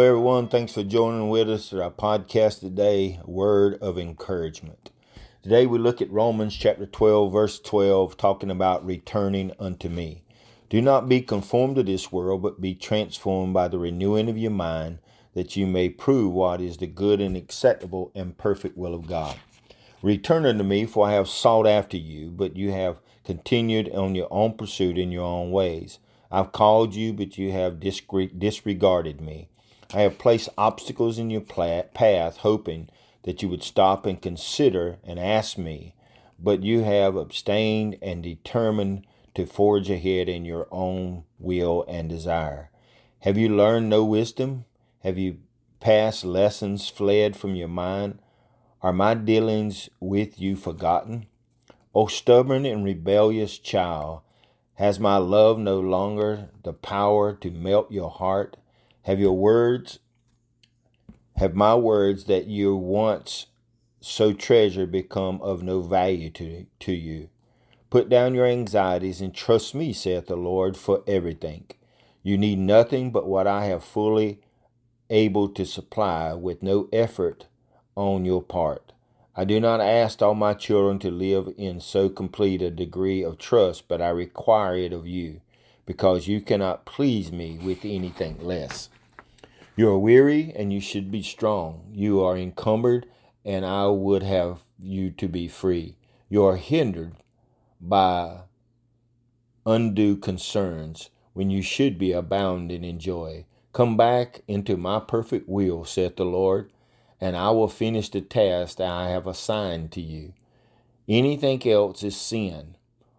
everyone. 0.00 0.48
Thanks 0.48 0.72
for 0.72 0.82
joining 0.82 1.28
with 1.28 1.50
us 1.50 1.68
for 1.68 1.82
our 1.82 1.90
podcast 1.90 2.60
today, 2.60 3.20
Word 3.26 3.74
of 3.82 3.98
Encouragement. 3.98 4.90
Today 5.42 5.66
we 5.66 5.78
look 5.78 6.00
at 6.00 6.10
Romans 6.10 6.56
chapter 6.56 6.86
12, 6.86 7.30
verse 7.30 7.60
12, 7.60 8.16
talking 8.16 8.50
about 8.50 8.86
returning 8.86 9.52
unto 9.60 9.90
me. 9.90 10.22
Do 10.70 10.80
not 10.80 11.06
be 11.06 11.20
conformed 11.20 11.76
to 11.76 11.82
this 11.82 12.10
world, 12.10 12.40
but 12.40 12.62
be 12.62 12.74
transformed 12.74 13.52
by 13.52 13.68
the 13.68 13.78
renewing 13.78 14.30
of 14.30 14.38
your 14.38 14.52
mind, 14.52 15.00
that 15.34 15.54
you 15.54 15.66
may 15.66 15.90
prove 15.90 16.32
what 16.32 16.62
is 16.62 16.78
the 16.78 16.86
good 16.86 17.20
and 17.20 17.36
acceptable 17.36 18.10
and 18.14 18.38
perfect 18.38 18.78
will 18.78 18.94
of 18.94 19.06
God. 19.06 19.36
Return 20.00 20.46
unto 20.46 20.64
me, 20.64 20.86
for 20.86 21.08
I 21.08 21.12
have 21.12 21.28
sought 21.28 21.66
after 21.66 21.98
you, 21.98 22.30
but 22.30 22.56
you 22.56 22.72
have 22.72 23.02
continued 23.22 23.94
on 23.94 24.14
your 24.14 24.28
own 24.30 24.56
pursuit 24.56 24.96
in 24.96 25.12
your 25.12 25.26
own 25.26 25.50
ways. 25.50 25.98
I've 26.30 26.52
called 26.52 26.94
you, 26.94 27.12
but 27.12 27.36
you 27.36 27.52
have 27.52 27.80
disregarded 27.80 29.20
me. 29.20 29.50
I 29.94 30.00
have 30.02 30.18
placed 30.18 30.50
obstacles 30.58 31.18
in 31.18 31.30
your 31.30 31.40
path, 31.40 32.38
hoping 32.38 32.90
that 33.22 33.42
you 33.42 33.48
would 33.48 33.62
stop 33.62 34.04
and 34.04 34.20
consider 34.20 34.98
and 35.02 35.18
ask 35.18 35.56
me, 35.56 35.94
but 36.38 36.62
you 36.62 36.82
have 36.82 37.16
abstained 37.16 37.96
and 38.02 38.22
determined 38.22 39.06
to 39.34 39.46
forge 39.46 39.88
ahead 39.88 40.28
in 40.28 40.44
your 40.44 40.68
own 40.70 41.24
will 41.38 41.84
and 41.88 42.08
desire. 42.08 42.70
Have 43.20 43.38
you 43.38 43.48
learned 43.48 43.88
no 43.88 44.04
wisdom? 44.04 44.66
Have 45.00 45.16
you 45.16 45.38
past 45.80 46.24
lessons 46.24 46.88
fled 46.88 47.36
from 47.36 47.54
your 47.54 47.68
mind? 47.68 48.18
Are 48.82 48.92
my 48.92 49.14
dealings 49.14 49.88
with 50.00 50.40
you 50.40 50.54
forgotten? 50.54 51.26
O 51.94 52.06
stubborn 52.06 52.66
and 52.66 52.84
rebellious 52.84 53.58
child, 53.58 54.20
has 54.74 55.00
my 55.00 55.16
love 55.16 55.58
no 55.58 55.80
longer 55.80 56.50
the 56.62 56.72
power 56.72 57.32
to 57.32 57.50
melt 57.50 57.90
your 57.90 58.10
heart? 58.10 58.56
Have 59.08 59.20
your 59.20 59.38
words, 59.38 60.00
have 61.36 61.54
my 61.54 61.74
words 61.74 62.24
that 62.24 62.46
you 62.46 62.76
once 62.76 63.46
so 64.02 64.34
treasured 64.34 64.92
become 64.92 65.40
of 65.40 65.62
no 65.62 65.80
value 65.80 66.28
to, 66.28 66.66
to 66.80 66.92
you? 66.92 67.30
Put 67.88 68.10
down 68.10 68.34
your 68.34 68.44
anxieties 68.44 69.22
and 69.22 69.34
trust 69.34 69.74
me, 69.74 69.94
saith 69.94 70.26
the 70.26 70.36
Lord, 70.36 70.76
for 70.76 71.02
everything. 71.06 71.68
You 72.22 72.36
need 72.36 72.58
nothing 72.58 73.10
but 73.10 73.26
what 73.26 73.46
I 73.46 73.64
have 73.64 73.82
fully 73.82 74.42
able 75.08 75.48
to 75.54 75.64
supply 75.64 76.34
with 76.34 76.62
no 76.62 76.90
effort 76.92 77.46
on 77.96 78.26
your 78.26 78.42
part. 78.42 78.92
I 79.34 79.46
do 79.46 79.58
not 79.58 79.80
ask 79.80 80.20
all 80.20 80.34
my 80.34 80.52
children 80.52 80.98
to 80.98 81.10
live 81.10 81.54
in 81.56 81.80
so 81.80 82.10
complete 82.10 82.60
a 82.60 82.70
degree 82.70 83.24
of 83.24 83.38
trust, 83.38 83.88
but 83.88 84.02
I 84.02 84.10
require 84.10 84.76
it 84.76 84.92
of 84.92 85.06
you, 85.06 85.40
because 85.86 86.28
you 86.28 86.42
cannot 86.42 86.84
please 86.84 87.32
me 87.32 87.58
with 87.62 87.86
anything 87.86 88.36
less. 88.44 88.90
You 89.78 89.90
are 89.90 89.98
weary 89.98 90.52
and 90.56 90.72
you 90.72 90.80
should 90.80 91.08
be 91.08 91.22
strong. 91.22 91.84
You 91.92 92.20
are 92.24 92.36
encumbered 92.36 93.06
and 93.44 93.64
I 93.64 93.86
would 93.86 94.24
have 94.24 94.62
you 94.76 95.12
to 95.12 95.28
be 95.28 95.46
free. 95.46 95.94
You 96.28 96.44
are 96.46 96.56
hindered 96.56 97.14
by 97.80 98.40
undue 99.64 100.16
concerns 100.16 101.10
when 101.32 101.50
you 101.50 101.62
should 101.62 101.96
be 101.96 102.10
abounding 102.10 102.82
in 102.82 102.98
joy. 102.98 103.44
Come 103.72 103.96
back 103.96 104.40
into 104.48 104.76
my 104.76 104.98
perfect 104.98 105.48
will, 105.48 105.84
saith 105.84 106.16
the 106.16 106.24
Lord, 106.24 106.72
and 107.20 107.36
I 107.36 107.50
will 107.50 107.68
finish 107.68 108.08
the 108.08 108.20
task 108.20 108.78
that 108.78 108.90
I 108.90 109.10
have 109.10 109.28
assigned 109.28 109.92
to 109.92 110.00
you. 110.00 110.32
Anything 111.08 111.64
else 111.70 112.02
is 112.02 112.16
sin. 112.16 112.76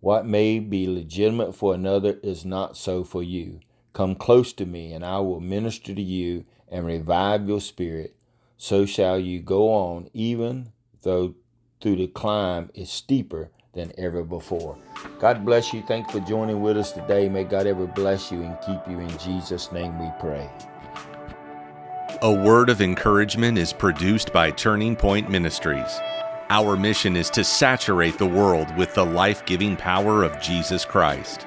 What 0.00 0.26
may 0.26 0.58
be 0.58 0.86
legitimate 0.86 1.54
for 1.54 1.72
another 1.72 2.20
is 2.22 2.44
not 2.44 2.76
so 2.76 3.04
for 3.04 3.22
you. 3.22 3.60
Come 3.92 4.14
close 4.14 4.52
to 4.54 4.66
me, 4.66 4.92
and 4.92 5.04
I 5.04 5.18
will 5.18 5.40
minister 5.40 5.94
to 5.94 6.02
you 6.02 6.44
and 6.68 6.86
revive 6.86 7.46
your 7.46 7.60
spirit. 7.60 8.16
So 8.56 8.86
shall 8.86 9.18
you 9.18 9.40
go 9.40 9.70
on, 9.72 10.08
even 10.14 10.72
though 11.02 11.34
through 11.80 11.96
the 11.96 12.06
climb 12.06 12.70
is 12.74 12.90
steeper 12.90 13.50
than 13.74 13.92
ever 13.98 14.22
before. 14.22 14.78
God 15.18 15.44
bless 15.44 15.72
you. 15.72 15.82
Thanks 15.82 16.12
for 16.12 16.20
joining 16.20 16.60
with 16.60 16.76
us 16.76 16.92
today. 16.92 17.28
May 17.28 17.44
God 17.44 17.66
ever 17.66 17.86
bless 17.86 18.30
you 18.30 18.42
and 18.42 18.56
keep 18.60 18.80
you. 18.88 19.00
In 19.00 19.18
Jesus' 19.18 19.72
name 19.72 19.98
we 19.98 20.10
pray. 20.20 20.48
A 22.22 22.32
word 22.32 22.70
of 22.70 22.80
encouragement 22.80 23.58
is 23.58 23.72
produced 23.72 24.32
by 24.32 24.50
Turning 24.50 24.94
Point 24.94 25.28
Ministries. 25.28 25.98
Our 26.50 26.76
mission 26.76 27.16
is 27.16 27.30
to 27.30 27.42
saturate 27.42 28.18
the 28.18 28.26
world 28.26 28.76
with 28.76 28.94
the 28.94 29.04
life 29.04 29.44
giving 29.46 29.74
power 29.74 30.22
of 30.22 30.40
Jesus 30.40 30.84
Christ. 30.84 31.46